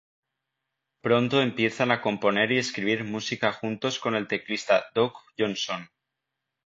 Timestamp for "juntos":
3.53-3.99